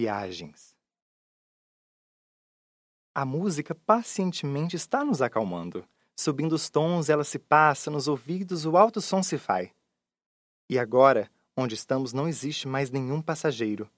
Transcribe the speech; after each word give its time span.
Viagens. 0.00 0.74
A 3.14 3.22
música 3.22 3.74
pacientemente 3.74 4.74
está 4.74 5.04
nos 5.04 5.20
acalmando. 5.20 5.86
Subindo 6.16 6.54
os 6.54 6.70
tons, 6.70 7.10
ela 7.10 7.22
se 7.22 7.38
passa, 7.38 7.90
nos 7.90 8.08
ouvidos 8.08 8.64
o 8.64 8.78
alto 8.78 9.02
som 9.02 9.22
se 9.22 9.36
faz. 9.36 9.68
E 10.70 10.78
agora, 10.78 11.30
onde 11.54 11.74
estamos 11.74 12.14
não 12.14 12.26
existe 12.26 12.66
mais 12.66 12.90
nenhum 12.90 13.20
passageiro. 13.20 13.90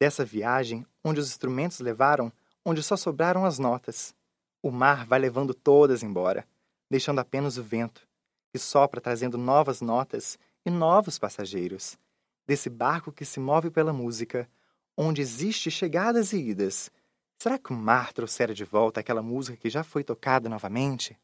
Dessa 0.00 0.24
viagem, 0.24 0.86
onde 1.02 1.18
os 1.18 1.26
instrumentos 1.26 1.80
levaram, 1.80 2.32
onde 2.64 2.80
só 2.80 2.96
sobraram 2.96 3.44
as 3.44 3.58
notas. 3.58 4.14
O 4.62 4.70
mar 4.70 5.04
vai 5.04 5.18
levando 5.18 5.52
todas 5.52 6.04
embora, 6.04 6.46
deixando 6.88 7.18
apenas 7.18 7.58
o 7.58 7.64
vento, 7.64 8.06
que 8.52 8.60
sopra 8.60 9.00
trazendo 9.00 9.36
novas 9.36 9.80
notas 9.80 10.38
e 10.64 10.70
novos 10.70 11.18
passageiros. 11.18 11.98
Desse 12.46 12.70
barco 12.70 13.10
que 13.10 13.24
se 13.24 13.40
move 13.40 13.72
pela 13.72 13.92
música, 13.92 14.48
onde 14.96 15.22
existe 15.22 15.70
chegadas 15.70 16.32
e 16.32 16.38
idas. 16.38 16.90
Será 17.38 17.58
que 17.58 17.72
o 17.72 17.76
mar 17.76 18.12
trouxera 18.12 18.54
de 18.54 18.64
volta 18.64 19.00
aquela 19.00 19.22
música 19.22 19.56
que 19.56 19.70
já 19.70 19.82
foi 19.82 20.04
tocada 20.04 20.48
novamente? 20.48 21.18